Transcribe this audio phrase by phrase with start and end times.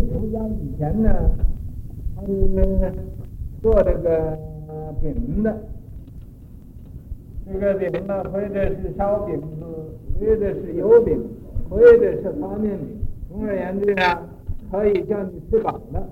[0.00, 1.30] 在没出家以前呢，
[2.16, 2.92] 他是
[3.60, 4.38] 做这个
[5.02, 5.54] 饼的。
[7.52, 9.66] 这个饼呢，或者是烧饼子，
[10.18, 11.20] 或者是油饼，
[11.68, 12.86] 或者是发面饼。
[13.28, 14.02] 总而言之呢，
[14.70, 16.08] 可以叫你吃饱了。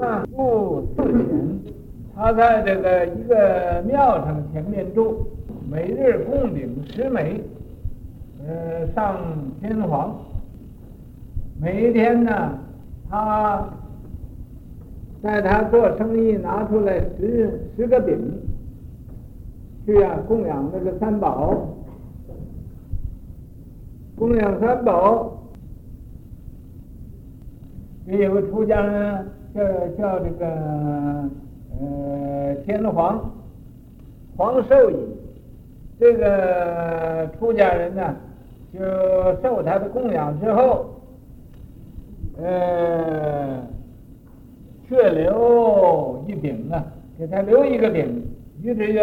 [0.00, 1.60] 啊，不四钱，
[2.14, 5.26] 他在这个一个庙上前面住，
[5.70, 7.40] 每日供饼十枚，
[8.46, 9.18] 呃，上
[9.60, 10.16] 天皇。
[11.60, 12.58] 每一天呢，
[13.10, 13.68] 他
[15.22, 18.16] 在他做生意拿出来十十个饼，
[19.84, 21.68] 去啊供养那个三宝，
[24.16, 25.36] 供养三宝。
[28.06, 29.26] 也有个出家人。
[29.52, 29.60] 叫
[29.98, 30.46] 叫这个
[31.80, 33.32] 呃天皇
[34.36, 34.94] 皇寿仪，
[35.98, 38.14] 这个出家人呢，
[38.72, 38.78] 就
[39.42, 40.99] 受他的供养之后，
[42.42, 43.62] 呃，
[44.88, 46.84] 却留一饼啊，
[47.18, 48.22] 给他留一个饼，
[48.62, 49.00] 于是就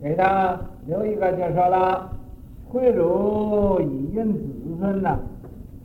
[0.00, 2.10] 给他留一个，就说了，
[2.68, 4.38] 贿赂以应子
[4.80, 5.18] 孙呐，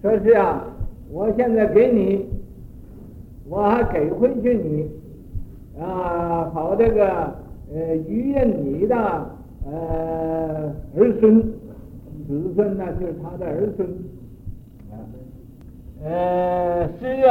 [0.02, 0.64] 说是啊，
[1.12, 2.30] 我现在给你。
[3.50, 4.88] 我还给回去你，
[5.78, 7.36] 啊，好这个
[7.74, 8.96] 呃，余荫你的
[9.66, 11.42] 呃儿孙
[12.28, 13.90] 子孙呢，就是他的儿孙。
[16.04, 17.28] 呃，十月，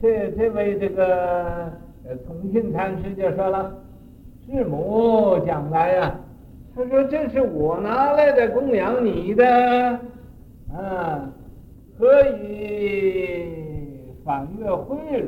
[0.00, 1.70] 这这位这个
[2.04, 3.72] 呃崇信禅师就说了，
[4.44, 6.18] 师母讲来呀，
[6.74, 9.46] 他说这是我拿来的供养你的，
[10.74, 11.30] 啊，
[11.98, 13.46] 何以？
[14.24, 15.24] 反越贿赂，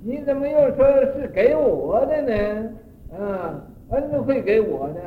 [0.00, 2.70] 你怎么又说是给我的呢？
[3.16, 5.00] 啊，恩惠给我的，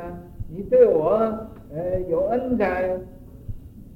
[0.48, 1.16] 你对我
[1.74, 2.90] 呃有恩财，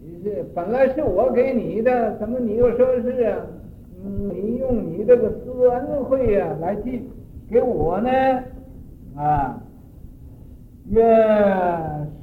[0.03, 3.37] 你是本来是我给你的，怎么你又说是？
[4.03, 7.09] 嗯，你用你这个私恩惠呀来寄
[7.51, 8.11] 给我呢？
[9.17, 9.63] 啊，
[10.89, 11.05] 越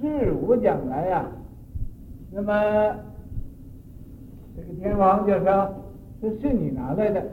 [0.02, 1.26] 事无将来呀，
[2.32, 2.96] 那么
[4.56, 5.74] 这个天王就说。
[6.20, 7.24] 这是你拿来的，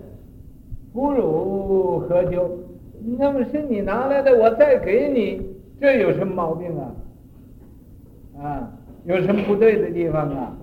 [0.93, 2.50] 俘虏何咎？
[3.19, 5.41] 那么是你拿来的，我再给你，
[5.81, 6.94] 这有什么毛病啊？
[8.43, 8.72] 啊，
[9.04, 10.56] 有什么不对的地方啊？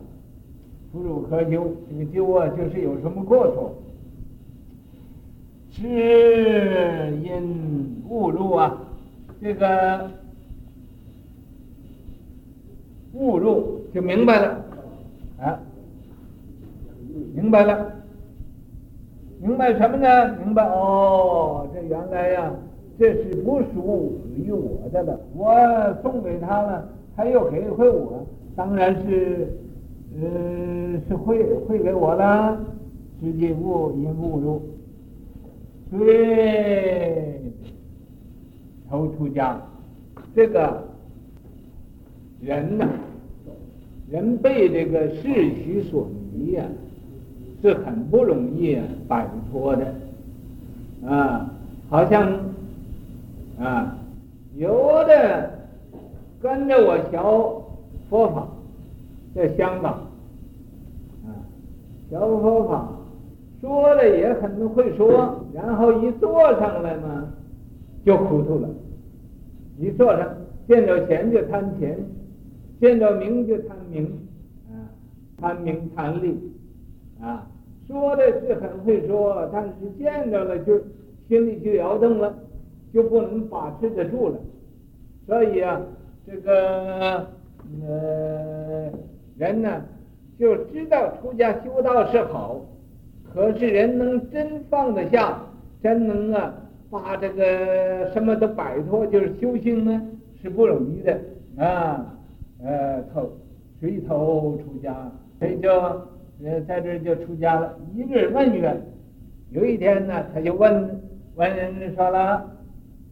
[0.91, 1.71] 俘虏何咎？
[1.89, 3.75] 这个咎啊，就是有什么过错？
[5.69, 5.87] 知
[7.23, 8.77] 因误入啊，
[9.41, 10.09] 这个
[13.13, 14.65] 误入就明白了
[15.39, 15.59] 啊，
[17.33, 17.93] 明白了。
[19.39, 20.35] 明白什么呢？
[20.43, 22.53] 明白哦，这原来呀，
[22.99, 25.19] 这是不属于我的了。
[25.33, 26.87] 我送给他了，
[27.21, 29.47] 他又给会我，当然是，
[30.19, 32.59] 呃，是汇汇给我了。
[33.21, 34.61] 知因误因误入，
[35.91, 37.39] 对，
[38.89, 39.61] 头出家，
[40.35, 40.83] 这个
[42.41, 42.89] 人呐，
[44.09, 45.27] 人被这个世
[45.63, 46.65] 虚所迷呀。
[47.61, 49.93] 是很不容易摆脱的，
[51.07, 51.53] 啊，
[51.87, 52.27] 好像
[53.59, 53.95] 啊，
[54.57, 55.51] 有的
[56.41, 57.21] 跟着我学
[58.09, 58.47] 佛法，
[59.35, 59.93] 在香港，
[61.25, 61.29] 啊，
[62.09, 62.89] 学佛法，
[63.61, 67.27] 说了也很会说，然后一坐上来嘛，
[68.03, 68.69] 就糊涂了，
[69.77, 70.27] 一坐上
[70.67, 71.97] 见着钱就贪钱，
[72.79, 74.11] 见着名就贪名，
[74.69, 74.73] 啊，
[75.39, 76.37] 贪名贪利，
[77.21, 77.47] 啊。
[77.87, 80.79] 说的是很会说，但是见着了就
[81.27, 82.33] 心里就摇动了，
[82.93, 84.35] 就不能把持得住了。
[85.27, 85.81] 所以啊，
[86.31, 87.27] 这个
[87.85, 88.89] 呃
[89.37, 89.83] 人呢
[90.39, 92.61] 就知道出家修道是好，
[93.33, 95.39] 可是人能真放得下，
[95.83, 96.53] 真能啊
[96.89, 100.01] 把这个什么都摆脱，就是修行呢
[100.41, 101.19] 是不容易的
[101.57, 102.15] 啊。
[102.63, 103.29] 呃，头
[103.79, 105.69] 垂头出家，所以就。
[106.43, 107.77] 呃，在这儿就出家了。
[107.93, 108.75] 一日问曰，
[109.51, 110.99] 有一天呢，他就问
[111.35, 112.49] 问人说了，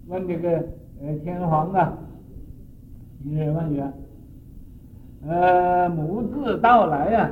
[0.07, 0.49] 问这个
[0.99, 1.95] 呃天皇啊，
[3.23, 3.91] 一日问曰，
[5.27, 7.31] 呃，母自到来呀，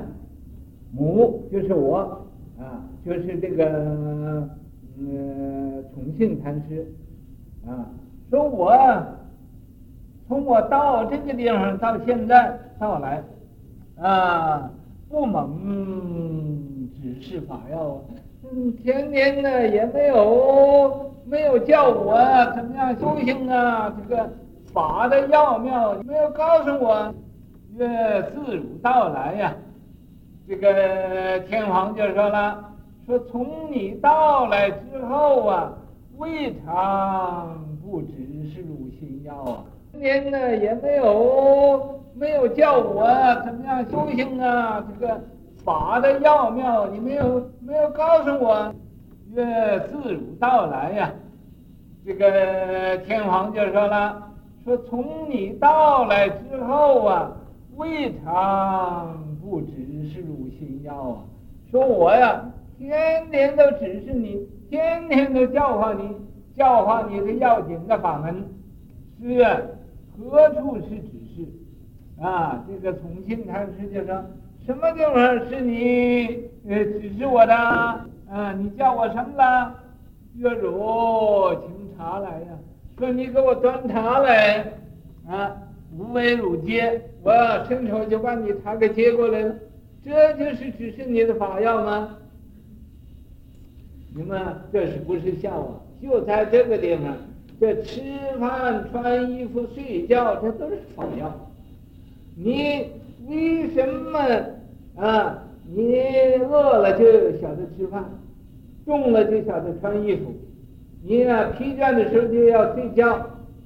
[0.91, 2.25] 母就是我
[2.59, 4.49] 啊，就是这个
[4.99, 6.91] 呃重庆禅师
[7.65, 7.89] 啊，
[8.29, 8.75] 说我
[10.27, 13.23] 从我到这个地方到现在到来
[13.99, 14.71] 啊。
[15.09, 18.01] 不蒙指示法要，
[18.43, 22.17] 嗯，天天呢也没有没有叫我
[22.53, 24.29] 怎么样修行啊，这个
[24.77, 27.11] 法的要妙，你没有告诉我，
[27.77, 27.87] 越
[28.29, 29.55] 自如到来呀、
[30.47, 32.63] 这个天皇就说了，
[33.07, 35.73] 说从你到来之后啊，
[36.17, 38.13] 未尝不知
[38.53, 39.63] 是汝心要啊。
[39.93, 43.07] 今年呢也没有没有叫我
[43.43, 45.19] 怎么样修行啊，这个
[45.65, 48.71] 法的要妙，你没有没有告诉我。
[49.33, 49.43] 越
[49.87, 51.11] 自如到来呀、
[52.05, 54.23] 这个天皇就说了，
[54.67, 57.31] 说从你到来之后啊，
[57.77, 61.23] 未尝不只是汝心要啊。
[61.71, 62.43] 说我呀，
[62.77, 66.13] 天天都指示你，天天都教化你，
[66.53, 68.43] 教化你的要紧的法门，
[69.21, 69.41] 是
[70.19, 71.47] 何处是指示
[72.21, 72.61] 啊？
[72.67, 74.21] 这个重庆禅师就说，
[74.65, 77.55] 什么地方是你呃指示我的？
[77.55, 79.73] 啊，你叫我什么了？
[80.35, 82.47] 月如，请茶来呀！
[82.97, 84.65] 说你给我端茶来，
[85.29, 85.55] 啊，
[85.95, 87.31] 无为汝接，我
[87.69, 89.55] 伸手就把你茶给接过来了。
[90.03, 92.17] 这就是指示你的法要吗？
[94.15, 94.41] 你们
[94.73, 95.79] 这是不是笑话？
[96.01, 97.15] 就在这个地方，
[97.59, 98.01] 这吃
[98.39, 101.31] 饭、穿衣服、睡觉，这都是法要。
[102.35, 102.87] 你
[103.27, 104.19] 为什么
[104.95, 105.43] 啊？
[105.69, 105.99] 你
[106.49, 107.05] 饿了就
[107.39, 108.03] 晓得吃饭，
[108.85, 110.33] 冻了就晓得穿衣服，
[111.03, 113.19] 你呢疲倦的时候就要睡觉，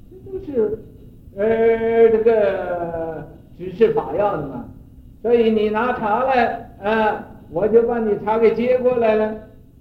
[0.10, 0.80] 这都是
[1.36, 4.66] 呃这个指示法要的嘛。
[5.22, 9.34] 所以你拿茶来啊，我就把你茶给接过来了，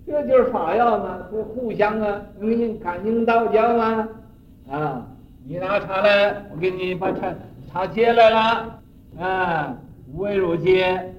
[0.06, 4.08] 这就是法要嘛，这互相啊能应感应道交嘛。
[4.70, 5.06] 啊，
[5.46, 7.34] 你拿茶来，我给你把茶
[7.72, 8.80] 茶接来了，
[9.18, 9.76] 啊，
[10.12, 11.14] 无为如接。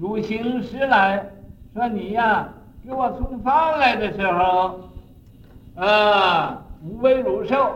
[0.00, 1.28] 如行时来
[1.74, 2.48] 说你呀，
[2.86, 4.80] 给我送饭来的时候，
[5.78, 7.70] 啊，无为汝受，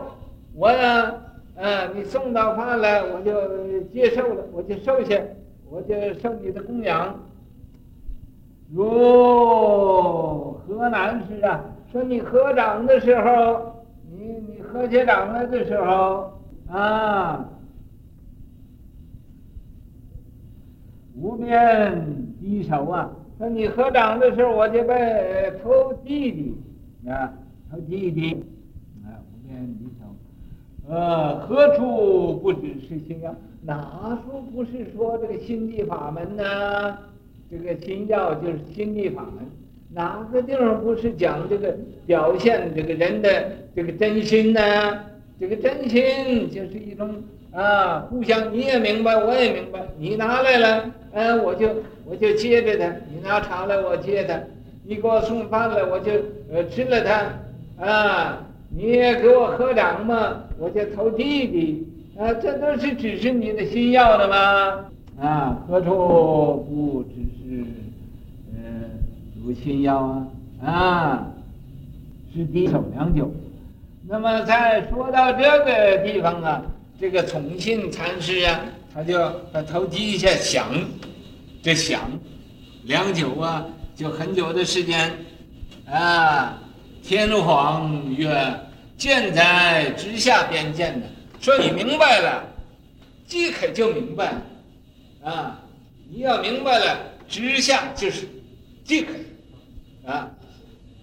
[0.53, 1.13] 我呢，
[1.55, 5.19] 啊，你送到饭来，我就接受了，我就受下，
[5.69, 7.17] 我就受你的供养。
[8.73, 16.33] 如河南师啊，说你合掌的时候，你你合起掌来的时候，
[16.69, 17.49] 啊。
[21.15, 22.05] 无边
[22.41, 23.09] 低首啊！
[23.37, 26.57] 说你合掌的时候，我就被头低低
[27.07, 27.31] 啊，
[27.73, 28.35] 头低低
[29.03, 30.93] 啊，无边低首。
[30.93, 33.35] 呃，何处不知是心药？
[33.63, 36.43] 哪处不是说这个心地法门呢？
[37.49, 39.43] 这个心药就是心地法门，
[39.91, 41.75] 哪个地方不是讲这个
[42.05, 44.61] 表现这个人的这个真心呢？
[45.39, 47.09] 这个真心就是一种。
[47.53, 49.79] 啊，互相你也明白，我也明白。
[49.97, 51.69] 你拿来了，嗯、我就
[52.05, 54.35] 我就接着他；你拿茶来，我接他；
[54.83, 56.11] 你给我送饭来，我就
[56.51, 57.31] 呃吃了它。
[57.79, 61.87] 啊，你也给我合掌嘛，我就投弟弟。
[62.17, 64.85] 啊，这都是指示你的心要的吗？
[65.19, 67.63] 啊，何处不只是
[68.55, 68.61] 呃
[69.43, 70.27] 如心要啊？
[70.63, 71.27] 啊，
[72.35, 73.31] 是低首良久。
[74.07, 76.61] 那么再说到这个地方啊。
[76.99, 78.61] 这个崇信禅师啊，
[78.93, 79.19] 他就
[79.51, 80.69] 他头低一下想，
[81.61, 81.99] 这想，
[82.85, 85.11] 良久啊，就很久的时间，
[85.85, 86.57] 啊，
[87.03, 88.33] 天皇曰
[88.97, 91.07] ：“见在直下边见的，
[91.41, 92.45] 说你明白了，
[93.27, 94.33] 即可就明白，
[95.21, 95.59] 啊，
[96.09, 98.25] 你要明白了，直下就是
[98.85, 99.11] 即可，
[100.09, 100.31] 啊，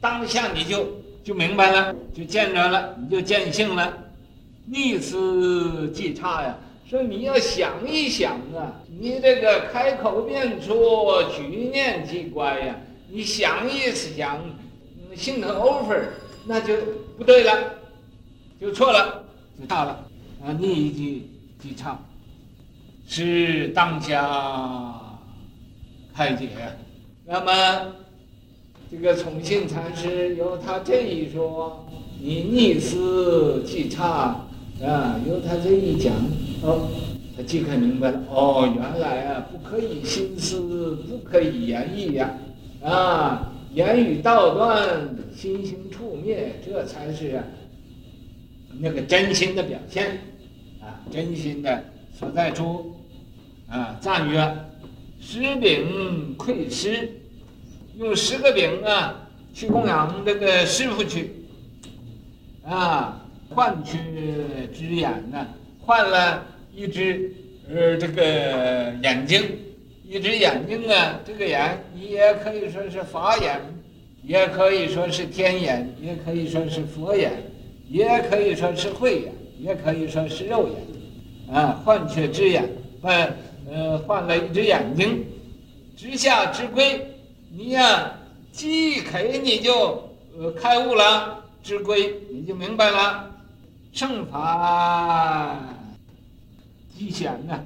[0.00, 0.88] 当下你就
[1.22, 3.98] 就明白了，就见着了，你就见性了。”
[4.64, 6.56] 逆思即差呀，
[6.88, 12.76] 说你要想一想啊，你这个开口便出，举念即乖呀，
[13.10, 14.40] 你想一想，
[15.16, 16.00] 心头 over，
[16.46, 16.74] 那就
[17.16, 17.52] 不对了，
[18.60, 19.24] 就错了，
[19.60, 20.06] 就差了
[20.44, 20.52] 啊！
[20.58, 21.98] 逆即即差，
[23.06, 24.94] 是当下
[26.14, 26.48] 开解。
[27.26, 27.94] 那么
[28.90, 31.86] 这个崇信禅师由他这一说，
[32.20, 34.46] 你逆思即差。
[34.82, 36.14] 啊，由他这一讲，
[36.62, 36.88] 哦，
[37.36, 38.18] 他即刻明白了。
[38.30, 42.30] 哦，原来啊，不可以心思，不可以言语呀，
[42.82, 47.42] 啊，言语道断，心行处灭，这才是
[48.78, 50.18] 那个真心的表现，
[50.80, 52.96] 啊，真心的所在处，
[53.68, 54.56] 啊，赞曰：
[55.20, 57.08] 十饼馈师，
[57.96, 61.30] 用十个饼啊，去供养这个师傅去，
[62.64, 63.16] 啊。
[63.52, 63.98] 换去
[64.72, 65.44] 只眼呢？
[65.80, 67.34] 换了一只
[67.68, 69.42] 呃，这个眼睛，
[70.10, 73.60] 一只眼睛啊，这个眼你也可以说是法眼，
[74.24, 77.30] 也可以说是天眼，也可以说是佛眼，
[77.88, 82.68] 也可以说是慧眼，也可以说是肉眼，啊，换却之眼，
[83.00, 83.36] 换
[83.70, 85.24] 呃换了一只眼睛，
[85.96, 87.06] 直下之归，
[87.56, 88.12] 你呀，
[88.50, 93.30] 即可你就呃开悟了，之归你就明白了，
[93.92, 95.56] 圣法
[96.98, 97.62] 极显呐，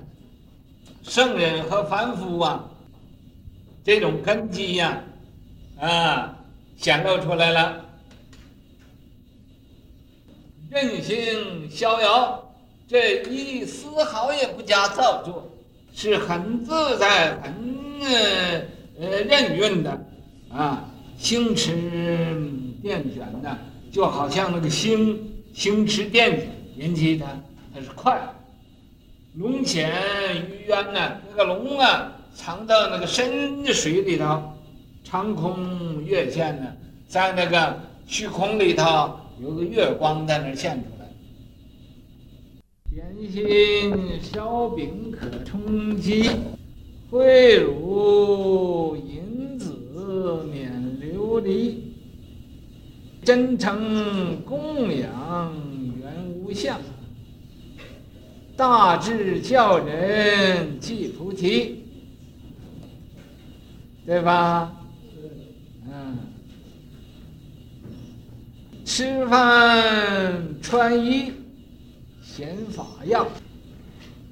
[1.04, 2.68] 圣人和凡夫啊，
[3.84, 5.00] 这种根基呀，
[5.78, 6.30] 啊。
[6.76, 7.84] 显露出来了，
[10.68, 12.52] 任性逍遥，
[12.86, 15.48] 这一丝毫也不加造作，
[15.94, 17.54] 是很自在、很
[18.02, 18.62] 呃
[18.98, 20.06] 呃任运的
[20.50, 20.84] 啊。
[21.16, 21.70] 星驰
[22.82, 23.56] 电卷的，
[23.90, 27.26] 就好像那个星星驰电卷，引起它
[27.72, 28.20] 它是快。
[29.36, 29.90] 龙潜
[30.48, 34.40] 鱼渊呢，那个龙啊，藏到那个深水里头。
[35.02, 36.72] 长空月现呢，
[37.08, 39.10] 在那个虚空里头
[39.42, 41.06] 有个月光在那儿现出来。
[42.90, 46.30] 点心烧饼可充饥，
[47.10, 49.74] 贿赂银子
[50.52, 51.92] 免流离。
[53.24, 55.54] 真诚供养
[55.98, 56.78] 原无相，
[58.56, 61.82] 大智教人即菩提，
[64.06, 64.72] 对吧？
[65.88, 66.16] 嗯，
[68.84, 71.32] 吃饭穿衣
[72.22, 73.26] 显法样，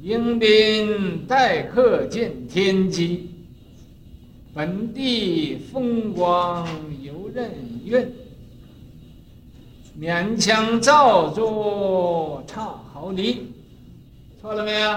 [0.03, 3.29] 迎宾待客见天机。
[4.55, 6.69] 本地风光
[7.03, 7.51] 游任
[7.85, 8.07] 运，
[9.99, 13.52] 勉强造作差毫厘。
[14.43, 14.91] 错了没有？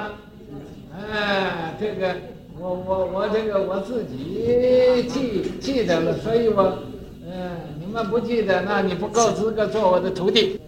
[0.98, 2.16] 哎，这个。
[2.58, 6.80] 我我我这个我自己记记得了，所以我，
[7.30, 10.60] 嗯，你们不记得，那你不够资格做我的徒弟。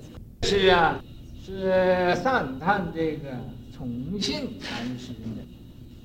[0.44, 1.00] 是啊，
[1.44, 3.30] 是赞叹这个
[3.74, 5.42] 崇信禅师的。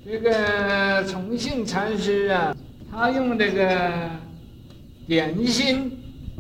[0.07, 2.57] 这个崇信禅师啊，
[2.89, 3.91] 他用这个
[5.09, 5.91] 点心，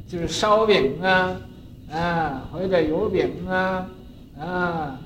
[0.07, 1.37] 就是烧饼啊，
[1.91, 3.87] 啊，或者油饼啊，
[4.39, 5.01] 啊，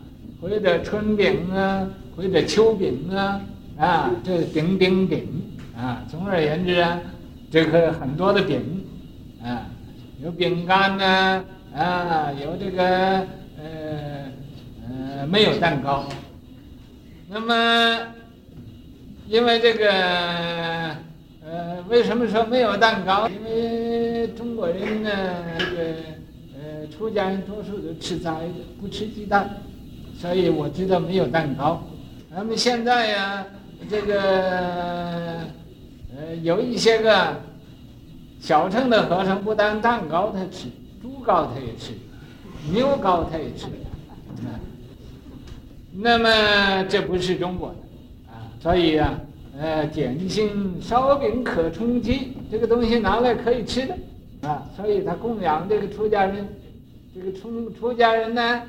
[0.48, 3.40] 或者春饼啊，或者秋饼啊。
[3.76, 5.28] 啊，这饼饼饼
[5.76, 6.02] 啊！
[6.08, 6.98] 总而言之啊，
[7.50, 8.82] 这个很多的饼
[9.44, 9.66] 啊，
[10.22, 12.82] 有饼干呢，啊，有这个
[13.58, 14.32] 呃
[14.88, 16.08] 呃没有蛋糕。
[17.28, 18.06] 那么，
[19.28, 19.90] 因为这个
[21.44, 23.28] 呃，为什么说没有蛋糕？
[23.28, 25.10] 因为中国人呢，
[25.58, 25.82] 这个
[26.54, 29.50] 呃，出家人多数都吃斋的，不吃鸡蛋，
[30.18, 31.82] 所以我知道没有蛋糕。
[32.30, 33.46] 那么现在呀。
[33.90, 34.20] 这个
[36.16, 37.36] 呃，有一些个
[38.40, 40.66] 小乘的和尚，不但蛋糕他吃，
[41.00, 41.92] 猪糕他也吃，
[42.72, 43.66] 牛糕他也吃，
[44.46, 44.58] 啊，
[45.92, 49.20] 那么这不是中国的啊，所以啊，
[49.60, 53.94] 呃，点心烧饼可充饥，这个东西拿来可以吃的
[54.48, 56.48] 啊，所以他供养这个出家人，
[57.14, 58.62] 这个出出家人呢，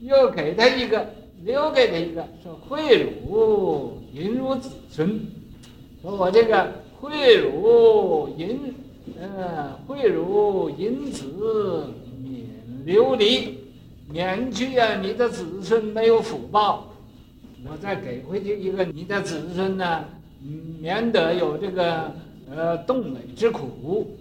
[0.00, 1.06] 又给他一个。
[1.42, 5.18] 留给他一个说贿赂引入子孙，
[6.02, 8.74] 说我这个贿赂引，
[9.18, 11.86] 呃，贿赂引子
[12.22, 12.44] 免
[12.84, 13.56] 流离，
[14.12, 16.92] 免去啊你的子孙没有福报，
[17.66, 20.04] 我再给回去一个你的子孙呢，
[20.78, 22.12] 免得有这个
[22.54, 24.14] 呃冻馁之苦，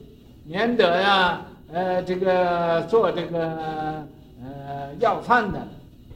[0.46, 4.08] 免得呀呃这个做这个
[4.44, 5.68] 呃要饭的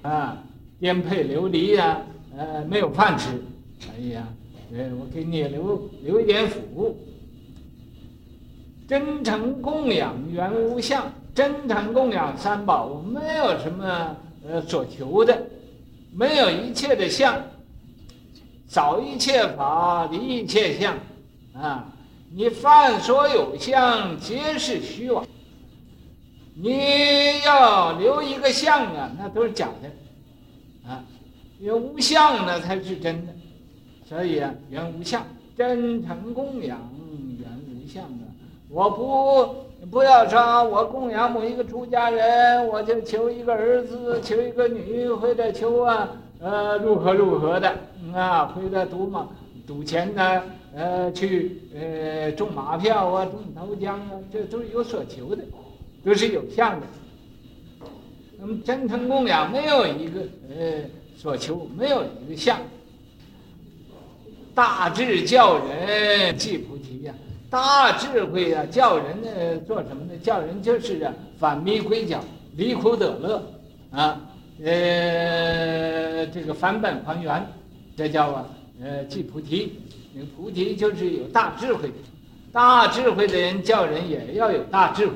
[0.02, 0.38] 啊。
[0.80, 2.02] 颠沛流离呀，
[2.38, 3.30] 呃，没有饭吃，
[3.88, 4.28] 哎呀，
[4.74, 6.98] 呃，我给你留留一点福。
[8.86, 15.42] 真诚供养原无相，真诚供养三宝，我没有什么呃所求的，
[16.14, 17.42] 没有一切的相，
[18.68, 20.98] 扫一切法，离一切相，
[21.54, 21.88] 啊，
[22.36, 25.26] 你凡所有相，皆是虚妄。
[26.56, 30.90] 你要留一个相啊，那都是假的。
[30.90, 31.04] 啊，
[31.60, 33.34] 有无相呢才是真的，
[34.06, 35.26] 所以啊，原无相，
[35.58, 36.78] 真诚供养
[37.40, 38.28] 原无相啊！
[38.70, 47.74] 我不不要说，我供养某一个出家人，我就求一个儿子，求一个女，或者求啊呃如何如何的
[48.14, 49.28] 啊，或者赌马
[49.66, 50.44] 赌钱呢，
[50.76, 55.44] 呃去呃中马票啊，中头奖啊，这都是有所求的，
[56.04, 56.88] 都是有相的。
[58.40, 60.82] 那么真诚供养没有一个呃
[61.18, 62.60] 所求，没有一个相。
[64.56, 67.14] 大智教人即菩提呀，
[67.50, 70.14] 大智慧啊，叫人呢做什么呢？
[70.22, 72.20] 叫人就是啊，返迷归觉，
[72.56, 73.44] 离苦得乐
[73.90, 74.22] 啊，
[74.64, 77.48] 呃，这个返本还原，
[77.98, 78.48] 这叫啊，
[78.84, 79.80] 呃，即菩提。
[80.38, 81.90] 菩提就是有大智慧，
[82.52, 85.14] 大智慧的人叫人也要有大智慧，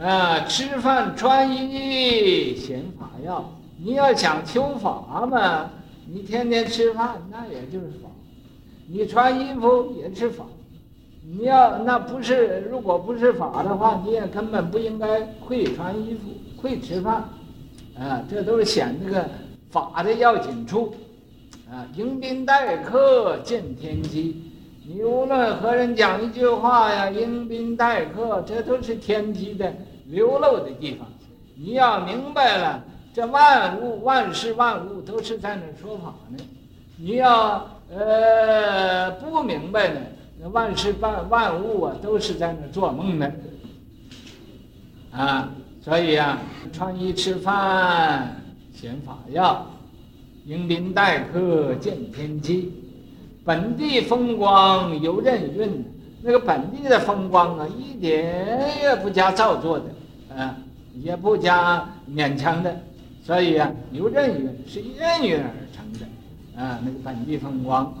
[0.00, 3.52] 啊，吃饭穿衣显法要。
[3.78, 5.70] 你要想求法嘛，
[6.10, 8.08] 你天天吃饭那也就是法，
[8.88, 10.46] 你穿衣服也是法，
[11.22, 17.28] 你要那不是，如果不是法的话，你也根本不应该会穿衣服、会吃饭，
[17.98, 19.28] 啊，这都是显这个
[19.70, 20.94] 法的要紧处，
[21.70, 24.45] 啊，迎宾待客见天机，
[24.88, 29.74] 你无论和人讲一句话呀，迎宾待客，这都是天机的
[30.06, 31.08] 流露的地方，
[31.56, 32.84] 你要明白了。
[33.12, 36.38] 这万物万事万物都是在那说法呢，
[36.98, 40.00] 你要呃不明白呢，
[40.38, 43.32] 那万事万万物啊都是在那做梦呢，
[45.10, 45.50] 啊，
[45.82, 46.38] 所以啊，
[46.72, 48.40] 穿衣吃饭
[48.72, 49.66] 显法药，
[50.44, 52.70] 迎宾待客见天机，
[53.46, 55.84] 本地风光游刃运，
[56.20, 59.84] 那个本地的风光啊，一点也不加造作的，
[60.36, 60.56] 啊，
[61.00, 62.76] 也不加勉强的。
[63.22, 67.94] 所以啊，游刃云是因运而成的，啊，那个本地风光，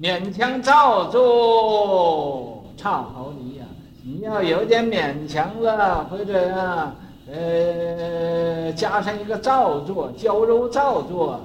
[0.00, 3.64] 勉强造作差毫厘呀。
[4.04, 6.94] 你要有点勉强了，或者啊，
[7.28, 11.40] 呃，加上一个造作，娇柔造作，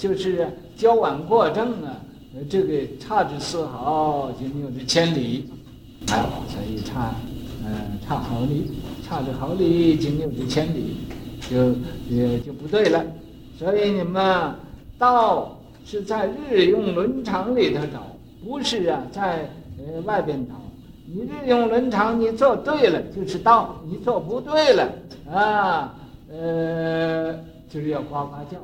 [0.00, 2.00] 就是交往过正啊，
[2.48, 5.50] 这个差之丝毫就没有这千里，
[6.08, 7.14] 啊，所以差，
[7.62, 8.70] 嗯、呃，差毫厘，
[9.06, 10.96] 差之毫厘就没有这千里。
[11.50, 11.74] 就
[12.08, 13.04] 也就不对了，
[13.58, 14.54] 所以你们
[14.96, 18.06] 道是在日用伦常里头找，
[18.44, 20.54] 不是啊在呃外边找。
[21.06, 24.88] 你日用伦常你做对了就是道，你做不对了
[25.32, 25.94] 啊，
[26.30, 27.34] 呃
[27.68, 28.58] 就是要呱呱叫。